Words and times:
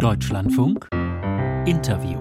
Deutschlandfunk 0.00 0.88
Interview. 1.66 2.18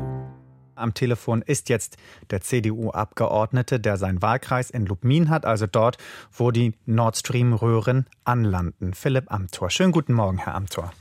Am 0.75 0.93
Telefon 0.93 1.41
ist 1.41 1.69
jetzt 1.69 1.95
der 2.29 2.41
CDU-Abgeordnete, 2.41 3.79
der 3.79 3.95
seinen 3.95 4.21
Wahlkreis 4.21 4.69
in 4.69 4.85
Lubmin 4.85 5.29
hat, 5.29 5.45
also 5.45 5.65
dort, 5.65 5.97
wo 6.29 6.51
die 6.51 6.73
Nord 6.85 7.15
Stream-Röhren 7.15 8.05
anlanden. 8.25 8.93
Philipp 8.93 9.31
Amthor. 9.31 9.69
Schönen 9.69 9.93
guten 9.93 10.11
Morgen, 10.11 10.39
Herr 10.39 10.55
Amthor. 10.55 10.91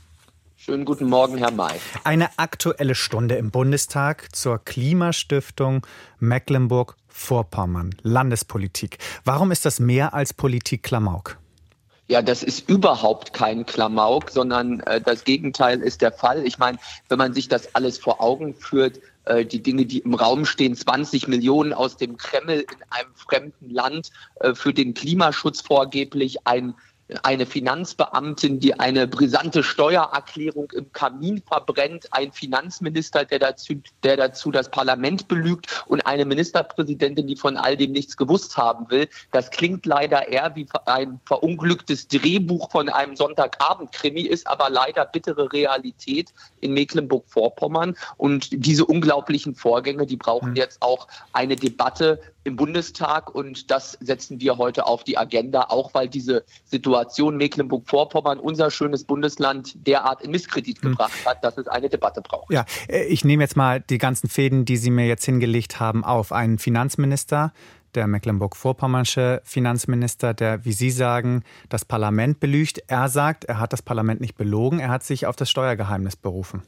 Schönen 0.55 0.85
guten 0.85 1.09
Morgen, 1.09 1.37
Herr 1.37 1.51
May. 1.51 1.75
Eine 2.05 2.29
aktuelle 2.37 2.95
Stunde 2.95 3.35
im 3.35 3.51
Bundestag 3.51 4.33
zur 4.33 4.59
Klimastiftung 4.59 5.85
Mecklenburg-Vorpommern, 6.19 7.93
Landespolitik. 8.03 8.99
Warum 9.25 9.51
ist 9.51 9.65
das 9.65 9.81
mehr 9.81 10.13
als 10.13 10.33
Politik 10.33 10.83
Klamauk? 10.83 11.39
Ja, 12.09 12.23
das 12.23 12.41
ist 12.41 12.67
überhaupt 12.67 13.33
kein 13.33 13.67
Klamauk, 13.67 14.31
sondern 14.31 14.79
äh, 14.81 14.99
das 14.99 15.25
Gegenteil 15.25 15.79
ist 15.79 16.01
der 16.01 16.11
Fall. 16.11 16.43
Ich 16.43 16.57
meine, 16.57 16.79
wenn 17.07 17.19
man 17.19 17.35
sich 17.35 17.49
das 17.49 17.75
alles 17.75 17.99
vor 17.99 18.19
Augen 18.19 18.55
führt, 18.55 18.99
äh, 19.25 19.45
die 19.45 19.61
Dinge, 19.61 19.85
die 19.85 19.99
im 19.99 20.15
Raum 20.15 20.45
stehen, 20.45 20.75
20 20.75 21.27
Millionen 21.27 21.71
aus 21.71 21.97
dem 21.97 22.17
Kreml 22.17 22.61
in 22.61 22.83
einem 22.89 23.13
fremden 23.13 23.69
Land 23.69 24.09
äh, 24.39 24.55
für 24.55 24.73
den 24.73 24.95
Klimaschutz 24.95 25.61
vorgeblich, 25.61 26.47
ein 26.47 26.73
eine 27.23 27.45
Finanzbeamtin, 27.45 28.59
die 28.59 28.79
eine 28.79 29.07
brisante 29.07 29.63
Steuererklärung 29.63 30.71
im 30.71 30.91
Kamin 30.91 31.41
verbrennt, 31.41 32.07
ein 32.11 32.31
Finanzminister, 32.31 33.25
der 33.25 33.39
dazu, 33.39 33.73
der 34.03 34.17
dazu 34.17 34.51
das 34.51 34.69
Parlament 34.69 35.27
belügt 35.27 35.83
und 35.87 36.05
eine 36.05 36.25
Ministerpräsidentin, 36.25 37.27
die 37.27 37.35
von 37.35 37.57
all 37.57 37.77
dem 37.77 37.91
nichts 37.93 38.15
gewusst 38.15 38.57
haben 38.57 38.89
will. 38.89 39.07
Das 39.31 39.49
klingt 39.49 39.85
leider 39.85 40.27
eher 40.27 40.55
wie 40.55 40.67
ein 40.85 41.19
verunglücktes 41.25 42.07
Drehbuch 42.07 42.69
von 42.71 42.89
einem 42.89 43.15
Sonntagabend-Krimi, 43.15 44.21
ist 44.21 44.45
aber 44.47 44.69
leider 44.69 45.05
bittere 45.05 45.51
Realität 45.51 46.33
in 46.61 46.73
Mecklenburg-Vorpommern. 46.73 47.95
Und 48.17 48.49
diese 48.51 48.85
unglaublichen 48.85 49.55
Vorgänge, 49.55 50.05
die 50.05 50.17
brauchen 50.17 50.49
hm. 50.49 50.55
jetzt 50.55 50.81
auch 50.81 51.07
eine 51.33 51.55
Debatte 51.55 52.19
im 52.43 52.55
Bundestag 52.55 53.35
und 53.35 53.69
das 53.69 53.97
setzen 53.99 54.39
wir 54.39 54.57
heute 54.57 54.87
auf 54.87 55.03
die 55.03 55.17
Agenda, 55.17 55.65
auch 55.69 55.93
weil 55.93 56.07
diese 56.07 56.43
Situation 56.65 56.98
Mecklenburg-Vorpommern, 57.37 58.39
unser 58.39 58.71
schönes 58.71 59.03
Bundesland, 59.03 59.73
derart 59.87 60.21
in 60.21 60.31
Misskredit 60.31 60.81
hm. 60.81 60.91
gebracht 60.91 61.25
hat, 61.25 61.43
dass 61.43 61.57
es 61.57 61.67
eine 61.67 61.89
Debatte 61.89 62.21
braucht. 62.21 62.51
Ja, 62.51 62.65
äh, 62.87 63.03
ich 63.03 63.23
nehme 63.25 63.43
jetzt 63.43 63.57
mal 63.57 63.81
die 63.81 63.97
ganzen 63.97 64.29
Fäden, 64.29 64.65
die 64.65 64.77
Sie 64.77 64.91
mir 64.91 65.07
jetzt 65.07 65.25
hingelegt 65.25 65.79
haben, 65.79 66.03
auf. 66.03 66.31
Einen 66.31 66.59
Finanzminister, 66.59 67.53
der 67.95 68.07
Mecklenburg-Vorpommernsche 68.07 69.41
Finanzminister, 69.43 70.33
der, 70.33 70.65
wie 70.65 70.73
Sie 70.73 70.91
sagen, 70.91 71.43
das 71.69 71.85
Parlament 71.85 72.39
belügt. 72.39 72.83
Er 72.87 73.09
sagt, 73.09 73.45
er 73.45 73.59
hat 73.59 73.73
das 73.73 73.81
Parlament 73.81 74.21
nicht 74.21 74.35
belogen, 74.35 74.79
er 74.79 74.89
hat 74.89 75.03
sich 75.03 75.25
auf 75.25 75.35
das 75.35 75.49
Steuergeheimnis 75.49 76.15
berufen. 76.15 76.63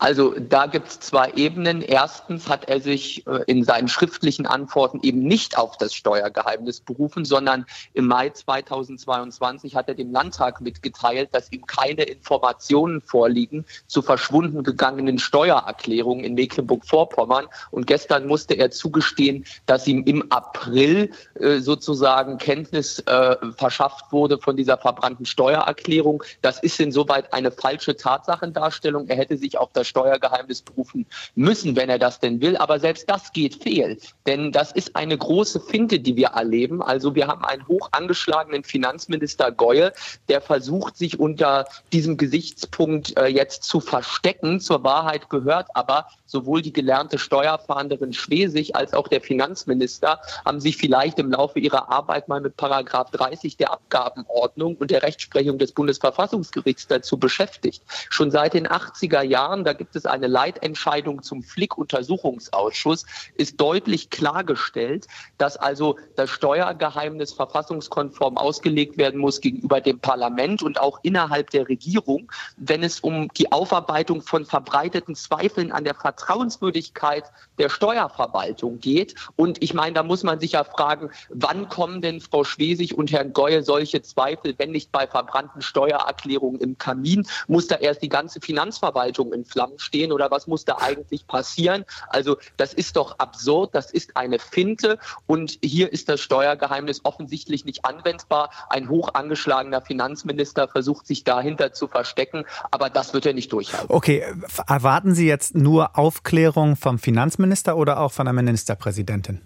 Also 0.00 0.34
da 0.38 0.64
gibt 0.64 0.88
es 0.88 0.98
zwei 0.98 1.30
Ebenen. 1.32 1.82
Erstens 1.82 2.48
hat 2.48 2.70
er 2.70 2.80
sich 2.80 3.26
äh, 3.26 3.44
in 3.46 3.64
seinen 3.64 3.86
schriftlichen 3.86 4.46
Antworten 4.46 5.00
eben 5.02 5.20
nicht 5.20 5.58
auf 5.58 5.76
das 5.76 5.94
Steuergeheimnis 5.94 6.80
berufen, 6.80 7.26
sondern 7.26 7.66
im 7.92 8.06
Mai 8.06 8.30
2022 8.30 9.76
hat 9.76 9.88
er 9.88 9.94
dem 9.94 10.10
Landtag 10.10 10.62
mitgeteilt, 10.62 11.28
dass 11.32 11.52
ihm 11.52 11.66
keine 11.66 12.04
Informationen 12.04 13.02
vorliegen 13.02 13.66
zu 13.88 14.00
verschwunden 14.00 14.62
gegangenen 14.62 15.18
Steuererklärungen 15.18 16.24
in 16.24 16.32
Mecklenburg-Vorpommern. 16.32 17.44
Und 17.70 17.86
gestern 17.86 18.26
musste 18.26 18.54
er 18.54 18.70
zugestehen, 18.70 19.44
dass 19.66 19.86
ihm 19.86 20.02
im 20.04 20.32
April 20.32 21.10
äh, 21.34 21.58
sozusagen 21.58 22.38
Kenntnis 22.38 23.00
äh, 23.00 23.36
verschafft 23.54 24.12
wurde 24.12 24.38
von 24.38 24.56
dieser 24.56 24.78
verbrannten 24.78 25.26
Steuererklärung. 25.26 26.22
Das 26.40 26.58
ist 26.62 26.80
insoweit 26.80 27.30
eine 27.34 27.50
falsche 27.50 27.94
Tatsachendarstellung. 27.94 29.06
Er 29.08 29.16
hätte 29.16 29.36
sich 29.36 29.58
auf 29.58 29.68
das 29.74 29.89
Steuergeheimnis 29.90 30.62
berufen 30.62 31.06
müssen, 31.34 31.76
wenn 31.76 31.90
er 31.90 31.98
das 31.98 32.20
denn 32.20 32.40
will. 32.40 32.56
Aber 32.56 32.80
selbst 32.80 33.10
das 33.10 33.32
geht 33.32 33.62
fehl. 33.62 33.98
Denn 34.26 34.52
das 34.52 34.72
ist 34.72 34.96
eine 34.96 35.18
große 35.18 35.60
Finte, 35.60 36.00
die 36.00 36.16
wir 36.16 36.28
erleben. 36.28 36.82
Also 36.82 37.14
wir 37.14 37.26
haben 37.26 37.44
einen 37.44 37.66
hoch 37.68 37.88
angeschlagenen 37.92 38.64
Finanzminister 38.64 39.52
Goye, 39.52 39.92
der 40.28 40.40
versucht, 40.40 40.96
sich 40.96 41.20
unter 41.20 41.66
diesem 41.92 42.16
Gesichtspunkt 42.16 43.16
äh, 43.18 43.26
jetzt 43.26 43.64
zu 43.64 43.80
verstecken. 43.80 44.60
Zur 44.60 44.84
Wahrheit 44.84 45.28
gehört 45.28 45.68
aber, 45.74 46.06
sowohl 46.26 46.62
die 46.62 46.72
gelernte 46.72 47.18
Steuerfahnderin 47.18 48.12
Schwesig 48.12 48.76
als 48.76 48.94
auch 48.94 49.08
der 49.08 49.20
Finanzminister 49.20 50.20
haben 50.44 50.60
sich 50.60 50.76
vielleicht 50.76 51.18
im 51.18 51.32
Laufe 51.32 51.58
ihrer 51.58 51.90
Arbeit 51.90 52.28
mal 52.28 52.40
mit 52.40 52.56
Paragraph 52.56 53.10
30 53.10 53.56
der 53.56 53.72
Abgabenordnung 53.72 54.76
und 54.76 54.90
der 54.90 55.02
Rechtsprechung 55.02 55.58
des 55.58 55.72
Bundesverfassungsgerichts 55.72 56.86
dazu 56.86 57.18
beschäftigt. 57.18 57.82
Schon 58.10 58.30
seit 58.30 58.54
den 58.54 58.68
80er 58.68 59.22
Jahren, 59.22 59.64
da 59.64 59.72
gibt 59.80 59.96
es 59.96 60.04
eine 60.04 60.26
Leitentscheidung 60.26 61.22
zum 61.22 61.42
Flick-Untersuchungsausschuss, 61.42 63.06
ist 63.36 63.58
deutlich 63.58 64.10
klargestellt, 64.10 65.06
dass 65.38 65.56
also 65.56 65.96
das 66.16 66.28
Steuergeheimnis 66.28 67.32
verfassungskonform 67.32 68.36
ausgelegt 68.36 68.98
werden 68.98 69.18
muss 69.18 69.40
gegenüber 69.40 69.80
dem 69.80 69.98
Parlament 69.98 70.62
und 70.62 70.78
auch 70.78 71.00
innerhalb 71.02 71.48
der 71.48 71.66
Regierung, 71.66 72.30
wenn 72.58 72.82
es 72.82 73.00
um 73.00 73.28
die 73.38 73.50
Aufarbeitung 73.52 74.20
von 74.20 74.44
verbreiteten 74.44 75.14
Zweifeln 75.14 75.72
an 75.72 75.84
der 75.84 75.94
Vertrauenswürdigkeit 75.94 77.24
der 77.58 77.70
Steuerverwaltung 77.70 78.80
geht. 78.80 79.14
Und 79.36 79.62
ich 79.62 79.72
meine, 79.72 79.94
da 79.94 80.02
muss 80.02 80.24
man 80.24 80.40
sich 80.40 80.52
ja 80.52 80.64
fragen, 80.64 81.08
wann 81.30 81.70
kommen 81.70 82.02
denn 82.02 82.20
Frau 82.20 82.44
Schwesig 82.44 82.98
und 82.98 83.10
Herrn 83.12 83.32
Geue 83.32 83.62
solche 83.62 84.02
Zweifel, 84.02 84.54
wenn 84.58 84.72
nicht 84.72 84.92
bei 84.92 85.06
verbrannten 85.06 85.62
Steuererklärungen 85.62 86.60
im 86.60 86.76
Kamin? 86.76 87.26
Muss 87.48 87.66
da 87.66 87.76
erst 87.76 88.02
die 88.02 88.10
ganze 88.10 88.42
Finanzverwaltung 88.42 89.32
in 89.32 89.46
Flammen 89.46 89.59
stehen 89.76 90.12
oder 90.12 90.30
was 90.30 90.46
muss 90.46 90.64
da 90.64 90.76
eigentlich 90.78 91.26
passieren? 91.26 91.84
Also 92.08 92.36
das 92.56 92.74
ist 92.74 92.96
doch 92.96 93.18
absurd, 93.18 93.74
das 93.74 93.90
ist 93.90 94.16
eine 94.16 94.38
Finte 94.38 94.98
und 95.26 95.58
hier 95.62 95.92
ist 95.92 96.08
das 96.08 96.20
Steuergeheimnis 96.20 97.00
offensichtlich 97.04 97.64
nicht 97.64 97.84
anwendbar. 97.84 98.50
Ein 98.68 98.88
hoch 98.88 99.14
angeschlagener 99.14 99.80
Finanzminister 99.80 100.68
versucht 100.68 101.06
sich 101.06 101.24
dahinter 101.24 101.72
zu 101.72 101.88
verstecken, 101.88 102.44
aber 102.70 102.90
das 102.90 103.14
wird 103.14 103.26
er 103.26 103.32
nicht 103.32 103.52
durchhalten. 103.52 103.88
Okay, 103.90 104.24
erwarten 104.66 105.14
Sie 105.14 105.26
jetzt 105.26 105.54
nur 105.54 105.98
auf 105.98 106.20
Aufklärung 106.20 106.76
vom 106.76 106.98
Finanzminister 106.98 107.76
oder 107.76 108.00
auch 108.00 108.12
von 108.12 108.26
der 108.26 108.32
Ministerpräsidentin? 108.32 109.40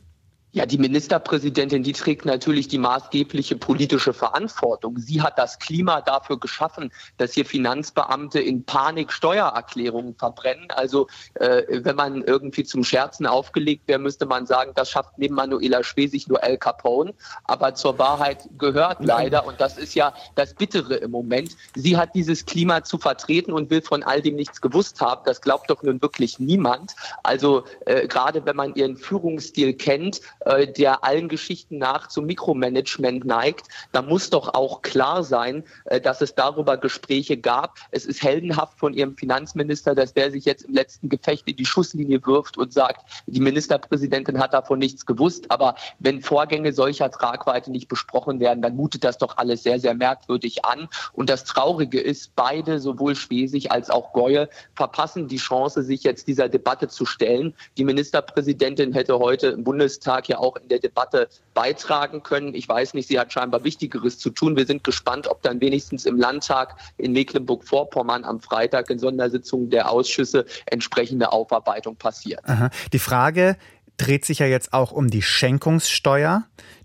Ja, 0.54 0.66
die 0.66 0.78
Ministerpräsidentin, 0.78 1.82
die 1.82 1.92
trägt 1.92 2.24
natürlich 2.24 2.68
die 2.68 2.78
maßgebliche 2.78 3.56
politische 3.56 4.12
Verantwortung. 4.12 4.96
Sie 4.98 5.20
hat 5.20 5.36
das 5.36 5.58
Klima 5.58 6.00
dafür 6.00 6.38
geschaffen, 6.38 6.92
dass 7.16 7.32
hier 7.32 7.44
Finanzbeamte 7.44 8.38
in 8.38 8.64
Panik 8.64 9.12
Steuererklärungen 9.12 10.14
verbrennen. 10.14 10.68
Also 10.70 11.08
äh, 11.34 11.64
wenn 11.82 11.96
man 11.96 12.22
irgendwie 12.22 12.62
zum 12.62 12.84
Scherzen 12.84 13.26
aufgelegt 13.26 13.88
wäre, 13.88 13.98
müsste 13.98 14.26
man 14.26 14.46
sagen, 14.46 14.70
das 14.76 14.90
schafft 14.90 15.18
neben 15.18 15.34
Manuela 15.34 15.82
Schwesig 15.82 16.28
nur 16.28 16.40
El 16.44 16.56
Capone. 16.56 17.14
Aber 17.48 17.74
zur 17.74 17.98
Wahrheit 17.98 18.48
gehört 18.56 19.04
leider, 19.04 19.48
und 19.48 19.60
das 19.60 19.76
ist 19.76 19.96
ja 19.96 20.14
das 20.36 20.54
Bittere 20.54 20.94
im 20.94 21.10
Moment, 21.10 21.56
sie 21.74 21.96
hat 21.96 22.14
dieses 22.14 22.46
Klima 22.46 22.84
zu 22.84 22.98
vertreten 22.98 23.52
und 23.52 23.70
will 23.70 23.82
von 23.82 24.04
all 24.04 24.22
dem 24.22 24.36
nichts 24.36 24.60
gewusst 24.60 25.00
haben. 25.00 25.22
Das 25.24 25.40
glaubt 25.40 25.68
doch 25.68 25.82
nun 25.82 26.00
wirklich 26.00 26.38
niemand. 26.38 26.94
Also 27.24 27.64
äh, 27.86 28.06
gerade 28.06 28.46
wenn 28.46 28.54
man 28.54 28.72
ihren 28.76 28.96
Führungsstil 28.96 29.74
kennt, 29.74 30.20
äh, 30.44 30.66
der 30.66 31.04
allen 31.04 31.28
Geschichten 31.28 31.78
nach 31.78 32.08
zum 32.08 32.26
Mikromanagement 32.26 33.24
neigt, 33.24 33.68
da 33.92 34.02
muss 34.02 34.30
doch 34.30 34.54
auch 34.54 34.82
klar 34.82 35.24
sein, 35.24 35.64
äh, 35.86 36.00
dass 36.00 36.20
es 36.20 36.34
darüber 36.34 36.76
Gespräche 36.76 37.36
gab. 37.36 37.78
Es 37.90 38.06
ist 38.06 38.22
heldenhaft 38.22 38.78
von 38.78 38.94
Ihrem 38.94 39.16
Finanzminister, 39.16 39.94
dass 39.94 40.14
der 40.14 40.30
sich 40.30 40.44
jetzt 40.44 40.64
im 40.64 40.74
letzten 40.74 41.08
Gefecht 41.08 41.48
in 41.48 41.56
die 41.56 41.66
Schusslinie 41.66 42.24
wirft 42.26 42.58
und 42.58 42.72
sagt, 42.72 43.04
die 43.26 43.40
Ministerpräsidentin 43.40 44.38
hat 44.38 44.54
davon 44.54 44.78
nichts 44.78 45.06
gewusst. 45.06 45.50
Aber 45.50 45.74
wenn 45.98 46.22
Vorgänge 46.22 46.72
solcher 46.72 47.10
Tragweite 47.10 47.70
nicht 47.70 47.88
besprochen 47.88 48.40
werden, 48.40 48.62
dann 48.62 48.76
mutet 48.76 49.04
das 49.04 49.18
doch 49.18 49.36
alles 49.36 49.62
sehr, 49.62 49.78
sehr 49.80 49.94
merkwürdig 49.94 50.64
an. 50.64 50.88
Und 51.12 51.30
das 51.30 51.44
Traurige 51.44 52.00
ist, 52.00 52.34
beide, 52.36 52.80
sowohl 52.80 53.14
Schwesig 53.14 53.70
als 53.70 53.90
auch 53.90 54.12
Geue, 54.12 54.48
verpassen 54.74 55.28
die 55.28 55.36
Chance, 55.36 55.82
sich 55.82 56.02
jetzt 56.02 56.26
dieser 56.28 56.48
Debatte 56.48 56.88
zu 56.88 57.06
stellen. 57.06 57.54
Die 57.76 57.84
Ministerpräsidentin 57.84 58.92
hätte 58.92 59.18
heute 59.18 59.48
im 59.48 59.64
Bundestag 59.64 60.28
ja 60.28 60.33
ja 60.34 60.38
auch 60.38 60.56
in 60.56 60.68
der 60.68 60.78
Debatte 60.78 61.28
beitragen 61.54 62.22
können. 62.22 62.54
Ich 62.54 62.68
weiß 62.68 62.94
nicht, 62.94 63.08
sie 63.08 63.18
hat 63.18 63.32
scheinbar 63.32 63.64
Wichtigeres 63.64 64.18
zu 64.18 64.30
tun. 64.30 64.56
Wir 64.56 64.66
sind 64.66 64.84
gespannt, 64.84 65.26
ob 65.28 65.42
dann 65.42 65.60
wenigstens 65.60 66.04
im 66.04 66.16
Landtag 66.16 66.76
in 66.98 67.12
Mecklenburg-Vorpommern 67.12 68.24
am 68.24 68.40
Freitag 68.40 68.90
in 68.90 68.98
Sondersitzungen 68.98 69.70
der 69.70 69.90
Ausschüsse 69.90 70.44
entsprechende 70.66 71.32
Aufarbeitung 71.32 71.96
passiert. 71.96 72.40
Aha. 72.44 72.70
Die 72.92 72.98
Frage 72.98 73.56
dreht 73.96 74.24
sich 74.24 74.40
ja 74.40 74.46
jetzt 74.46 74.72
auch 74.72 74.92
um 74.92 75.08
die 75.08 75.22
Schenkungssteuer, 75.22 76.44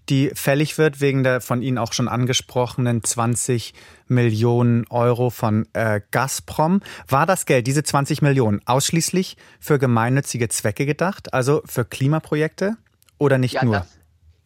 die 0.09 0.31
fällig 0.33 0.77
wird 0.77 1.01
wegen 1.01 1.23
der 1.23 1.39
von 1.41 1.61
Ihnen 1.61 1.77
auch 1.77 1.93
schon 1.93 2.07
angesprochenen 2.07 3.03
20 3.03 3.73
Millionen 4.07 4.85
Euro 4.89 5.29
von 5.29 5.67
äh, 5.73 6.01
Gazprom. 6.11 6.81
War 7.07 7.25
das 7.25 7.45
Geld, 7.45 7.67
diese 7.67 7.83
20 7.83 8.21
Millionen, 8.21 8.61
ausschließlich 8.65 9.37
für 9.59 9.77
gemeinnützige 9.77 10.49
Zwecke 10.49 10.85
gedacht, 10.85 11.33
also 11.33 11.61
für 11.65 11.85
Klimaprojekte? 11.85 12.77
Oder 13.19 13.37
nicht 13.37 13.53
ja, 13.53 13.63
nur? 13.63 13.75
Das, 13.75 13.98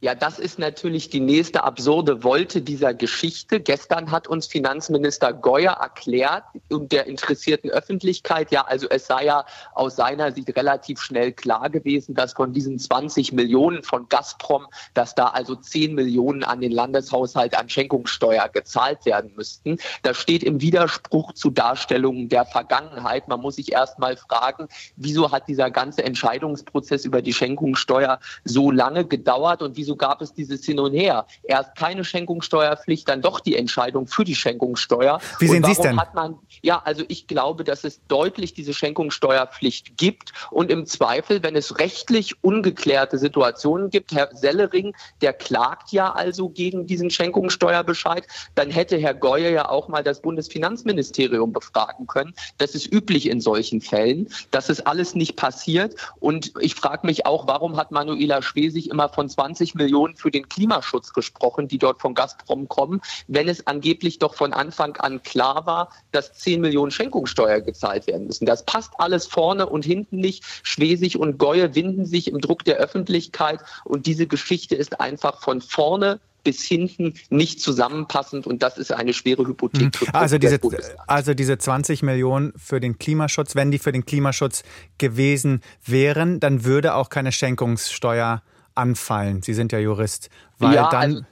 Ja, 0.03 0.15
das 0.15 0.37
ist 0.37 0.59
natürlich 0.59 1.07
die 1.07 1.21
nächste 1.21 1.63
absurde 1.63 2.25
Wolte 2.25 2.61
dieser 2.61 2.93
Geschichte. 2.93 3.61
Gestern 3.61 4.11
hat 4.11 4.27
uns 4.27 4.47
Finanzminister 4.47 5.31
Geuer 5.31 5.71
erklärt 5.71 6.43
und 6.69 6.91
der 6.91 7.07
interessierten 7.07 7.69
Öffentlichkeit, 7.69 8.51
ja, 8.51 8.65
also 8.65 8.89
es 8.89 9.07
sei 9.07 9.23
ja 9.23 9.45
aus 9.75 9.95
seiner 9.95 10.33
Sicht 10.33 10.53
relativ 10.57 10.99
schnell 10.99 11.31
klar 11.31 11.69
gewesen, 11.69 12.15
dass 12.15 12.33
von 12.33 12.51
diesen 12.51 12.79
20 12.79 13.31
Millionen 13.31 13.81
von 13.81 14.09
Gazprom, 14.09 14.67
dass 14.93 15.15
da 15.15 15.27
also 15.27 15.55
10 15.55 15.95
Millionen 15.95 16.43
an 16.43 16.59
den 16.59 16.73
Landeshaushalt 16.73 17.57
an 17.57 17.69
Schenkungssteuer 17.69 18.49
gezahlt 18.49 19.05
werden 19.05 19.31
müssten. 19.37 19.77
Das 20.01 20.17
steht 20.17 20.43
im 20.43 20.59
Widerspruch 20.59 21.31
zu 21.31 21.49
Darstellungen 21.49 22.27
der 22.27 22.43
Vergangenheit. 22.43 23.29
Man 23.29 23.39
muss 23.39 23.55
sich 23.55 23.71
erst 23.71 23.99
mal 23.99 24.17
fragen, 24.17 24.67
wieso 24.97 25.31
hat 25.31 25.47
dieser 25.47 25.71
ganze 25.71 26.03
Entscheidungsprozess 26.03 27.05
über 27.05 27.21
die 27.21 27.31
Schenkungssteuer 27.31 28.19
so 28.43 28.69
lange 28.69 29.05
gedauert 29.05 29.61
und 29.61 29.77
wieso 29.77 29.92
gab 29.95 30.21
es 30.21 30.33
dieses 30.33 30.65
Hin 30.65 30.79
und 30.79 30.93
Her. 30.93 31.25
Erst 31.43 31.75
keine 31.75 32.03
Schenkungssteuerpflicht, 32.03 33.07
dann 33.07 33.21
doch 33.21 33.39
die 33.39 33.55
Entscheidung 33.55 34.07
für 34.07 34.23
die 34.23 34.35
Schenkungssteuer. 34.35 35.19
Wie 35.39 35.47
sehen 35.47 35.63
Sie 35.63 35.71
es 35.71 35.79
denn? 35.79 35.95
Man, 36.13 36.37
ja, 36.61 36.81
also 36.83 37.03
ich 37.07 37.27
glaube, 37.27 37.63
dass 37.63 37.83
es 37.83 38.01
deutlich 38.07 38.53
diese 38.53 38.73
Schenkungssteuerpflicht 38.73 39.97
gibt 39.97 40.33
und 40.51 40.69
im 40.69 40.85
Zweifel, 40.85 41.43
wenn 41.43 41.55
es 41.55 41.79
rechtlich 41.79 42.43
ungeklärte 42.43 43.17
Situationen 43.17 43.89
gibt, 43.89 44.13
Herr 44.13 44.35
Sellering, 44.35 44.95
der 45.21 45.33
klagt 45.33 45.91
ja 45.91 46.11
also 46.11 46.49
gegen 46.49 46.87
diesen 46.87 47.09
Schenkungssteuerbescheid, 47.09 48.27
dann 48.55 48.69
hätte 48.69 48.97
Herr 48.97 49.13
Geuer 49.13 49.49
ja 49.49 49.69
auch 49.69 49.87
mal 49.87 50.03
das 50.03 50.21
Bundesfinanzministerium 50.21 51.53
befragen 51.53 52.07
können. 52.07 52.33
Das 52.57 52.75
ist 52.75 52.91
üblich 52.91 53.29
in 53.29 53.41
solchen 53.41 53.81
Fällen. 53.81 54.29
Das 54.51 54.69
ist 54.69 54.85
alles 54.87 55.15
nicht 55.15 55.35
passiert 55.35 55.95
und 56.19 56.53
ich 56.59 56.75
frage 56.75 57.05
mich 57.05 57.25
auch, 57.25 57.47
warum 57.47 57.77
hat 57.77 57.91
Manuela 57.91 58.41
Schwesig 58.41 58.89
immer 58.89 59.09
von 59.09 59.29
20 59.29 59.75
Millionen 59.75 59.82
Millionen 59.83 60.15
für 60.15 60.31
den 60.31 60.47
Klimaschutz 60.47 61.13
gesprochen, 61.13 61.67
die 61.67 61.77
dort 61.77 62.01
von 62.01 62.13
Gazprom 62.13 62.67
kommen, 62.67 63.01
wenn 63.27 63.47
es 63.47 63.67
angeblich 63.67 64.19
doch 64.19 64.35
von 64.35 64.53
Anfang 64.53 64.95
an 64.97 65.21
klar 65.23 65.65
war, 65.65 65.89
dass 66.11 66.33
10 66.33 66.61
Millionen 66.61 66.91
Schenkungssteuer 66.91 67.61
gezahlt 67.61 68.07
werden 68.07 68.27
müssen. 68.27 68.45
Das 68.45 68.65
passt 68.65 68.93
alles 68.97 69.25
vorne 69.25 69.67
und 69.67 69.85
hinten 69.85 70.17
nicht. 70.17 70.43
Schwesig 70.63 71.17
und 71.17 71.37
Gäue 71.37 71.75
winden 71.75 72.05
sich 72.05 72.27
im 72.27 72.39
Druck 72.39 72.63
der 72.63 72.77
Öffentlichkeit 72.77 73.59
und 73.83 74.05
diese 74.05 74.27
Geschichte 74.27 74.75
ist 74.75 74.99
einfach 74.99 75.41
von 75.41 75.61
vorne 75.61 76.19
bis 76.43 76.63
hinten 76.63 77.13
nicht 77.29 77.61
zusammenpassend 77.61 78.45
und 78.45 78.61
das 78.63 78.77
ist 78.77 78.91
eine 78.91 79.13
schwere 79.13 79.47
Hypothek. 79.47 79.99
Hm. 79.99 80.09
Also 80.13 80.37
diese, 80.37 80.59
also 81.07 81.33
diese 81.33 81.57
20 81.57 82.03
Millionen 82.03 82.53
für 82.57 82.79
den 82.79 82.97
Klimaschutz, 82.97 83.55
wenn 83.55 83.71
die 83.71 83.79
für 83.79 83.91
den 83.91 84.05
Klimaschutz 84.05 84.63
gewesen 84.97 85.61
wären, 85.85 86.39
dann 86.39 86.65
würde 86.65 86.95
auch 86.95 87.09
keine 87.09 87.31
Schenkungssteuer 87.31 88.43
anfallen? 88.75 89.41
Sie 89.41 89.53
sind 89.53 89.71
ja 89.71 89.79
Jurist. 89.79 90.29
Weil 90.59 90.75
ja, 90.75 90.89
dann 90.89 91.01
also 91.01 91.25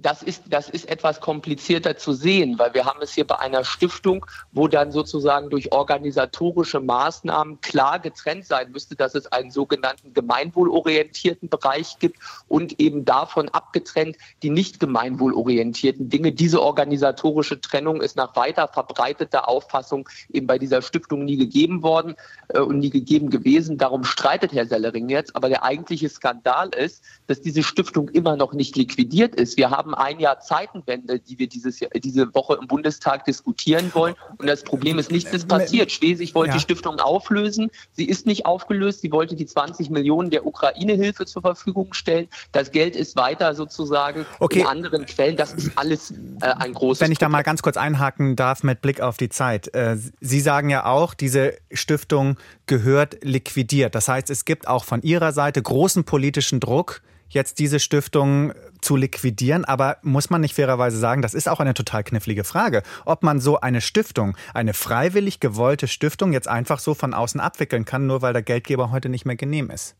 das 0.00 0.22
ist, 0.22 0.44
das 0.48 0.68
ist 0.68 0.88
etwas 0.88 1.20
komplizierter 1.20 1.96
zu 1.96 2.12
sehen, 2.12 2.58
weil 2.58 2.72
wir 2.74 2.84
haben 2.84 3.00
es 3.02 3.12
hier 3.12 3.26
bei 3.26 3.38
einer 3.38 3.64
Stiftung, 3.64 4.24
wo 4.52 4.68
dann 4.68 4.92
sozusagen 4.92 5.50
durch 5.50 5.72
organisatorische 5.72 6.80
Maßnahmen 6.80 7.60
klar 7.60 7.98
getrennt 7.98 8.46
sein 8.46 8.70
müsste, 8.70 8.94
dass 8.94 9.14
es 9.14 9.26
einen 9.32 9.50
sogenannten 9.50 10.14
gemeinwohlorientierten 10.14 11.48
Bereich 11.48 11.98
gibt 11.98 12.18
und 12.46 12.78
eben 12.80 13.04
davon 13.04 13.48
abgetrennt 13.48 14.16
die 14.42 14.50
nicht 14.50 14.80
gemeinwohlorientierten 14.80 16.08
Dinge. 16.08 16.32
Diese 16.32 16.62
organisatorische 16.62 17.60
Trennung 17.60 18.00
ist 18.00 18.16
nach 18.16 18.36
weiter 18.36 18.68
verbreiteter 18.68 19.48
Auffassung 19.48 20.08
eben 20.32 20.46
bei 20.46 20.58
dieser 20.58 20.82
Stiftung 20.82 21.24
nie 21.24 21.36
gegeben 21.36 21.82
worden 21.82 22.14
äh, 22.48 22.60
und 22.60 22.78
nie 22.78 22.90
gegeben 22.90 23.30
gewesen. 23.30 23.78
Darum 23.78 24.04
streitet 24.04 24.52
Herr 24.52 24.66
Sellering 24.66 25.08
jetzt. 25.08 25.34
Aber 25.34 25.48
der 25.48 25.64
eigentliche 25.64 26.08
Skandal 26.08 26.68
ist, 26.70 27.02
dass 27.26 27.40
diese 27.40 27.62
Stiftung 27.62 28.08
immer 28.10 28.36
noch 28.36 28.52
nicht 28.52 28.76
liquidiert 28.76 29.34
ist. 29.34 29.56
Wir 29.56 29.70
haben 29.70 29.87
haben 29.88 29.94
ein 29.94 30.20
Jahr 30.20 30.40
Zeitenwende, 30.40 31.18
die 31.18 31.38
wir 31.38 31.48
dieses 31.48 31.80
Jahr, 31.80 31.90
diese 31.94 32.34
Woche 32.34 32.58
im 32.60 32.66
Bundestag 32.66 33.24
diskutieren 33.24 33.90
wollen. 33.94 34.14
Und 34.36 34.46
das 34.46 34.62
Problem 34.62 34.98
ist 34.98 35.10
nichts 35.10 35.32
ist 35.32 35.48
passiert. 35.48 35.90
Schwesig 35.90 36.34
wollte 36.34 36.50
ja. 36.50 36.54
die 36.56 36.60
Stiftung 36.60 36.98
auflösen. 36.98 37.70
Sie 37.92 38.04
ist 38.04 38.26
nicht 38.26 38.46
aufgelöst. 38.46 39.00
Sie 39.00 39.12
wollte 39.12 39.36
die 39.36 39.46
20 39.46 39.90
Millionen 39.90 40.30
der 40.30 40.46
Ukraine-Hilfe 40.46 41.26
zur 41.26 41.42
Verfügung 41.42 41.94
stellen. 41.94 42.28
Das 42.52 42.70
Geld 42.70 42.96
ist 42.96 43.16
weiter 43.16 43.54
sozusagen 43.54 44.26
okay. 44.40 44.60
in 44.60 44.66
anderen 44.66 45.06
Quellen. 45.06 45.36
Das 45.36 45.52
ist 45.52 45.72
alles 45.76 46.12
äh, 46.40 46.46
ein 46.58 46.74
großes 46.74 47.00
Wenn 47.00 47.12
ich 47.12 47.18
da 47.18 47.28
mal 47.28 47.42
ganz 47.42 47.62
kurz 47.62 47.76
einhaken 47.76 48.36
darf 48.36 48.62
mit 48.62 48.80
Blick 48.80 49.00
auf 49.00 49.16
die 49.16 49.28
Zeit. 49.28 49.74
Äh, 49.74 49.96
Sie 50.20 50.40
sagen 50.40 50.70
ja 50.70 50.84
auch, 50.84 51.14
diese 51.14 51.54
Stiftung 51.72 52.36
gehört 52.66 53.18
liquidiert. 53.22 53.94
Das 53.94 54.08
heißt, 54.08 54.30
es 54.30 54.44
gibt 54.44 54.68
auch 54.68 54.84
von 54.84 55.02
Ihrer 55.02 55.32
Seite 55.32 55.62
großen 55.62 56.04
politischen 56.04 56.60
Druck, 56.60 57.02
jetzt 57.28 57.58
diese 57.58 57.78
Stiftung 57.80 58.52
zu 58.80 58.96
liquidieren. 58.96 59.64
Aber 59.64 59.98
muss 60.02 60.30
man 60.30 60.40
nicht 60.40 60.54
fairerweise 60.54 60.98
sagen, 60.98 61.22
das 61.22 61.34
ist 61.34 61.48
auch 61.48 61.60
eine 61.60 61.74
total 61.74 62.04
knifflige 62.04 62.44
Frage, 62.44 62.82
ob 63.04 63.22
man 63.22 63.40
so 63.40 63.60
eine 63.60 63.80
Stiftung, 63.80 64.36
eine 64.54 64.74
freiwillig 64.74 65.40
gewollte 65.40 65.88
Stiftung 65.88 66.32
jetzt 66.32 66.48
einfach 66.48 66.78
so 66.78 66.94
von 66.94 67.14
außen 67.14 67.40
abwickeln 67.40 67.84
kann, 67.84 68.06
nur 68.06 68.22
weil 68.22 68.32
der 68.32 68.42
Geldgeber 68.42 68.90
heute 68.90 69.08
nicht 69.08 69.24
mehr 69.24 69.36
genehm 69.36 69.70
ist. 69.70 69.96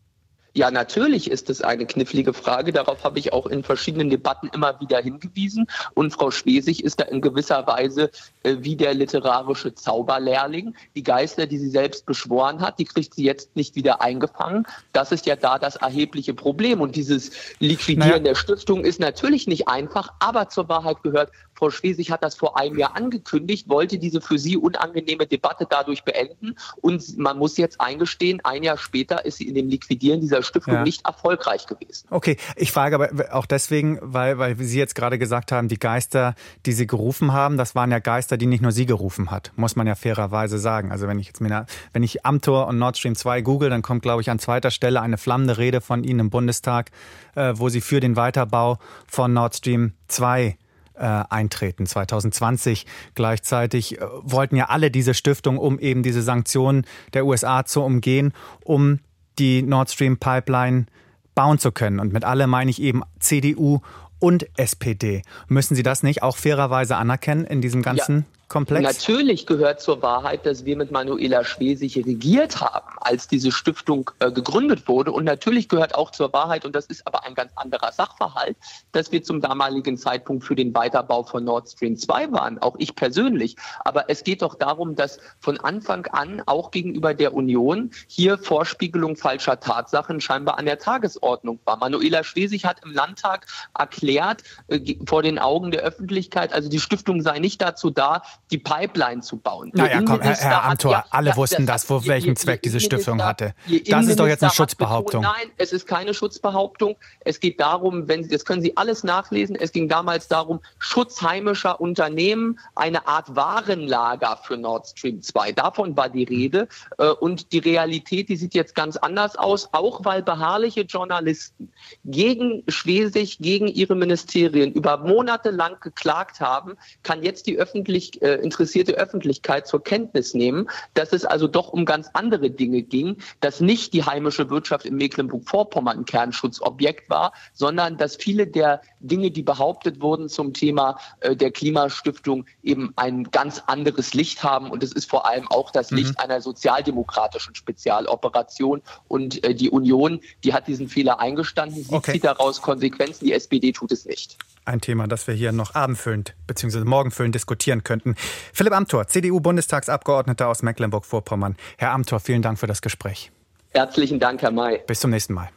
Ja, 0.58 0.72
natürlich 0.72 1.30
ist 1.30 1.50
es 1.50 1.62
eine 1.62 1.86
knifflige 1.86 2.32
Frage. 2.32 2.72
Darauf 2.72 3.04
habe 3.04 3.20
ich 3.20 3.32
auch 3.32 3.46
in 3.46 3.62
verschiedenen 3.62 4.10
Debatten 4.10 4.50
immer 4.52 4.80
wieder 4.80 4.98
hingewiesen. 5.00 5.68
Und 5.94 6.12
Frau 6.12 6.32
Schwesig 6.32 6.82
ist 6.82 6.98
da 6.98 7.04
in 7.04 7.20
gewisser 7.20 7.64
Weise 7.68 8.10
äh, 8.42 8.56
wie 8.58 8.74
der 8.74 8.92
literarische 8.92 9.72
Zauberlehrling. 9.72 10.74
Die 10.96 11.04
Geister, 11.04 11.46
die 11.46 11.58
sie 11.58 11.70
selbst 11.70 12.06
beschworen 12.06 12.60
hat, 12.60 12.80
die 12.80 12.86
kriegt 12.86 13.14
sie 13.14 13.22
jetzt 13.22 13.54
nicht 13.54 13.76
wieder 13.76 14.02
eingefangen. 14.02 14.66
Das 14.92 15.12
ist 15.12 15.26
ja 15.26 15.36
da 15.36 15.60
das 15.60 15.76
erhebliche 15.76 16.34
Problem. 16.34 16.80
Und 16.80 16.96
dieses 16.96 17.30
Liquidieren 17.60 18.08
naja. 18.08 18.18
der 18.18 18.34
Stiftung 18.34 18.84
ist 18.84 18.98
natürlich 18.98 19.46
nicht 19.46 19.68
einfach, 19.68 20.12
aber 20.18 20.48
zur 20.48 20.68
Wahrheit 20.68 21.04
gehört, 21.04 21.30
Frau 21.58 21.70
Schwesig 21.70 22.12
hat 22.12 22.22
das 22.22 22.36
vor 22.36 22.56
einem 22.56 22.78
Jahr 22.78 22.96
angekündigt, 22.96 23.68
wollte 23.68 23.98
diese 23.98 24.20
für 24.20 24.38
sie 24.38 24.56
unangenehme 24.56 25.26
Debatte 25.26 25.66
dadurch 25.68 26.04
beenden. 26.04 26.54
Und 26.80 27.18
man 27.18 27.36
muss 27.36 27.56
jetzt 27.56 27.80
eingestehen, 27.80 28.40
ein 28.44 28.62
Jahr 28.62 28.78
später 28.78 29.24
ist 29.24 29.38
sie 29.38 29.48
in 29.48 29.56
dem 29.56 29.68
Liquidieren 29.68 30.20
dieser 30.20 30.42
Stiftung 30.44 30.74
ja. 30.74 30.82
nicht 30.84 31.04
erfolgreich 31.04 31.66
gewesen. 31.66 32.06
Okay, 32.10 32.36
ich 32.54 32.70
frage 32.70 32.94
aber 32.94 33.34
auch 33.34 33.46
deswegen, 33.46 33.98
weil, 34.00 34.38
weil 34.38 34.56
Sie 34.56 34.78
jetzt 34.78 34.94
gerade 34.94 35.18
gesagt 35.18 35.50
haben, 35.50 35.66
die 35.66 35.80
Geister, 35.80 36.36
die 36.64 36.72
Sie 36.72 36.86
gerufen 36.86 37.32
haben, 37.32 37.56
das 37.56 37.74
waren 37.74 37.90
ja 37.90 37.98
Geister, 37.98 38.36
die 38.36 38.46
nicht 38.46 38.62
nur 38.62 38.70
Sie 38.70 38.86
gerufen 38.86 39.32
hat, 39.32 39.50
muss 39.56 39.74
man 39.74 39.88
ja 39.88 39.96
fairerweise 39.96 40.58
sagen. 40.58 40.92
Also 40.92 41.08
wenn 41.08 41.18
ich 41.18 41.26
jetzt 41.26 41.40
mir, 41.40 41.66
wenn 41.92 42.04
ich 42.04 42.24
Amtor 42.24 42.68
und 42.68 42.78
Nord 42.78 42.98
Stream 42.98 43.16
2 43.16 43.42
google, 43.42 43.68
dann 43.68 43.82
kommt, 43.82 44.02
glaube 44.02 44.22
ich, 44.22 44.30
an 44.30 44.38
zweiter 44.38 44.70
Stelle 44.70 45.00
eine 45.00 45.18
flammende 45.18 45.58
Rede 45.58 45.80
von 45.80 46.04
Ihnen 46.04 46.20
im 46.20 46.30
Bundestag, 46.30 46.92
äh, 47.34 47.54
wo 47.56 47.68
Sie 47.68 47.80
für 47.80 47.98
den 47.98 48.14
Weiterbau 48.14 48.78
von 49.08 49.32
Nord 49.32 49.56
Stream 49.56 49.94
2 50.06 50.56
äh, 50.98 51.24
eintreten 51.30 51.86
2020. 51.86 52.86
Gleichzeitig 53.14 54.00
äh, 54.00 54.06
wollten 54.22 54.56
ja 54.56 54.66
alle 54.66 54.90
diese 54.90 55.14
Stiftung, 55.14 55.58
um 55.58 55.78
eben 55.78 56.02
diese 56.02 56.22
Sanktionen 56.22 56.86
der 57.14 57.26
USA 57.26 57.64
zu 57.64 57.82
umgehen, 57.82 58.32
um 58.64 59.00
die 59.38 59.62
Nord 59.62 59.90
Stream 59.90 60.18
Pipeline 60.18 60.86
bauen 61.34 61.58
zu 61.58 61.70
können. 61.72 62.00
Und 62.00 62.12
mit 62.12 62.24
alle 62.24 62.46
meine 62.46 62.70
ich 62.70 62.82
eben 62.82 63.02
CDU 63.20 63.80
und 64.18 64.48
SPD. 64.58 65.22
Müssen 65.46 65.74
Sie 65.74 65.82
das 65.82 66.02
nicht 66.02 66.22
auch 66.22 66.36
fairerweise 66.36 66.96
anerkennen 66.96 67.44
in 67.44 67.60
diesem 67.60 67.82
ganzen 67.82 68.16
ja. 68.16 68.24
Komplex? 68.48 68.82
Natürlich 68.82 69.46
gehört 69.46 69.80
zur 69.80 70.02
Wahrheit, 70.02 70.46
dass 70.46 70.64
wir 70.64 70.76
mit 70.76 70.90
Manuela 70.90 71.44
Schwesig 71.44 71.96
regiert 71.96 72.60
haben, 72.60 72.97
als 73.08 73.26
diese 73.26 73.50
Stiftung 73.50 74.10
äh, 74.18 74.30
gegründet 74.30 74.86
wurde. 74.86 75.12
Und 75.12 75.24
natürlich 75.24 75.68
gehört 75.68 75.94
auch 75.94 76.10
zur 76.10 76.30
Wahrheit, 76.34 76.66
und 76.66 76.76
das 76.76 76.86
ist 76.86 77.06
aber 77.06 77.24
ein 77.24 77.34
ganz 77.34 77.52
anderer 77.56 77.90
Sachverhalt, 77.90 78.56
dass 78.92 79.10
wir 79.10 79.22
zum 79.22 79.40
damaligen 79.40 79.96
Zeitpunkt 79.96 80.44
für 80.44 80.54
den 80.54 80.74
Weiterbau 80.74 81.22
von 81.22 81.42
Nord 81.44 81.70
Stream 81.70 81.96
2 81.96 82.32
waren, 82.32 82.58
auch 82.58 82.76
ich 82.78 82.94
persönlich. 82.94 83.56
Aber 83.80 84.10
es 84.10 84.24
geht 84.24 84.42
doch 84.42 84.56
darum, 84.56 84.94
dass 84.94 85.18
von 85.40 85.58
Anfang 85.58 86.04
an 86.08 86.42
auch 86.44 86.70
gegenüber 86.70 87.14
der 87.14 87.32
Union 87.32 87.90
hier 88.08 88.36
Vorspiegelung 88.36 89.16
falscher 89.16 89.58
Tatsachen 89.58 90.20
scheinbar 90.20 90.58
an 90.58 90.66
der 90.66 90.78
Tagesordnung 90.78 91.60
war. 91.64 91.78
Manuela 91.78 92.22
Schwesig 92.24 92.66
hat 92.66 92.84
im 92.84 92.92
Landtag 92.92 93.46
erklärt, 93.76 94.42
äh, 94.68 94.96
vor 95.06 95.22
den 95.22 95.38
Augen 95.38 95.70
der 95.70 95.80
Öffentlichkeit, 95.80 96.52
also 96.52 96.68
die 96.68 96.80
Stiftung 96.80 97.22
sei 97.22 97.38
nicht 97.38 97.62
dazu 97.62 97.88
da, 97.88 98.22
die 98.50 98.58
Pipeline 98.58 99.22
zu 99.22 99.38
bauen. 99.38 99.70
Naja, 99.72 100.02
komm, 100.02 100.20
Herr, 100.20 100.36
Herr 100.36 100.64
Amthor, 100.64 101.04
alle 101.08 101.34
wussten 101.36 101.64
das, 101.64 101.88
wo 101.88 102.04
welchen 102.04 102.36
Zweck 102.36 102.60
diese 102.60 102.80
Stiftung 102.80 102.97
hatte. 103.06 103.54
Das 103.88 104.06
ist 104.06 104.20
doch 104.20 104.26
jetzt 104.26 104.42
eine 104.42 104.52
Schutzbehauptung. 104.52 105.22
Betont, 105.22 105.36
nein, 105.38 105.50
es 105.56 105.72
ist 105.72 105.86
keine 105.86 106.14
Schutzbehauptung. 106.14 106.96
Es 107.20 107.40
geht 107.40 107.60
darum, 107.60 108.08
wenn 108.08 108.22
Sie, 108.22 108.30
das 108.30 108.44
können 108.44 108.62
Sie 108.62 108.76
alles 108.76 109.04
nachlesen, 109.04 109.56
es 109.56 109.72
ging 109.72 109.88
damals 109.88 110.28
darum, 110.28 110.60
Schutz 110.78 111.20
heimischer 111.20 111.80
Unternehmen, 111.80 112.58
eine 112.74 113.06
Art 113.06 113.34
Warenlager 113.34 114.38
für 114.44 114.56
Nord 114.56 114.86
Stream 114.86 115.20
2. 115.20 115.52
Davon 115.52 115.96
war 115.96 116.08
die 116.08 116.24
Rede. 116.24 116.68
Äh, 116.98 117.08
und 117.08 117.52
die 117.52 117.58
Realität, 117.58 118.28
die 118.28 118.36
sieht 118.36 118.54
jetzt 118.54 118.74
ganz 118.74 118.96
anders 118.96 119.36
aus, 119.36 119.68
auch 119.72 120.04
weil 120.04 120.22
beharrliche 120.22 120.82
Journalisten 120.82 121.72
gegen 122.04 122.62
Schwesig, 122.68 123.38
gegen 123.40 123.66
ihre 123.66 123.94
Ministerien 123.94 124.72
über 124.72 124.98
Monate 124.98 125.50
lang 125.50 125.80
geklagt 125.80 126.40
haben, 126.40 126.76
kann 127.02 127.22
jetzt 127.22 127.46
die 127.46 127.58
öffentlich 127.58 128.22
äh, 128.22 128.34
interessierte 128.36 128.92
Öffentlichkeit 128.94 129.66
zur 129.66 129.82
Kenntnis 129.82 130.34
nehmen, 130.34 130.68
dass 130.94 131.12
es 131.12 131.24
also 131.24 131.48
doch 131.48 131.68
um 131.68 131.84
ganz 131.84 132.08
andere 132.12 132.50
Dinge 132.50 132.68
Dinge 132.68 132.77
ging, 132.82 133.16
dass 133.40 133.60
nicht 133.60 133.92
die 133.92 134.04
heimische 134.04 134.50
Wirtschaft 134.50 134.84
in 134.84 134.96
Mecklenburg-Vorpommern 134.96 135.98
ein 135.98 136.04
Kernschutzobjekt 136.04 137.10
war, 137.10 137.32
sondern 137.52 137.96
dass 137.96 138.16
viele 138.16 138.46
der 138.46 138.82
Dinge, 139.00 139.30
die 139.30 139.42
behauptet 139.42 140.00
wurden 140.00 140.28
zum 140.28 140.52
Thema 140.52 140.98
äh, 141.20 141.36
der 141.36 141.50
Klimastiftung, 141.50 142.46
eben 142.62 142.92
ein 142.96 143.24
ganz 143.24 143.62
anderes 143.66 144.14
Licht 144.14 144.42
haben. 144.42 144.70
Und 144.70 144.82
es 144.82 144.92
ist 144.92 145.08
vor 145.08 145.26
allem 145.26 145.48
auch 145.48 145.70
das 145.70 145.90
Licht 145.90 146.10
mhm. 146.10 146.24
einer 146.24 146.40
sozialdemokratischen 146.40 147.54
Spezialoperation. 147.54 148.82
Und 149.08 149.42
äh, 149.44 149.54
die 149.54 149.70
Union, 149.70 150.20
die 150.44 150.52
hat 150.52 150.66
diesen 150.68 150.88
Fehler 150.88 151.20
eingestanden. 151.20 151.82
Sie 151.82 151.94
okay. 151.94 152.12
zieht 152.12 152.24
daraus 152.24 152.62
Konsequenzen. 152.62 153.24
Die 153.24 153.32
SPD 153.32 153.72
tut 153.72 153.92
es 153.92 154.04
nicht. 154.04 154.36
Ein 154.68 154.82
Thema, 154.82 155.08
das 155.08 155.26
wir 155.26 155.34
hier 155.34 155.50
noch 155.52 155.74
abendfüllend 155.74 156.34
bzw. 156.46 156.80
morgenfüllend 156.80 157.34
diskutieren 157.34 157.84
könnten. 157.84 158.16
Philipp 158.52 158.74
Amthor, 158.74 159.06
CDU-Bundestagsabgeordneter 159.06 160.46
aus 160.46 160.62
Mecklenburg-Vorpommern. 160.62 161.56
Herr 161.78 161.92
Amthor, 161.92 162.20
vielen 162.20 162.42
Dank 162.42 162.58
für 162.58 162.66
das 162.66 162.82
Gespräch. 162.82 163.32
Herzlichen 163.70 164.20
Dank, 164.20 164.42
Herr 164.42 164.50
May. 164.50 164.82
Bis 164.86 165.00
zum 165.00 165.10
nächsten 165.10 165.32
Mal. 165.32 165.48